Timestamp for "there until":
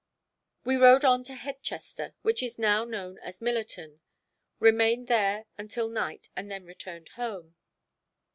5.05-5.89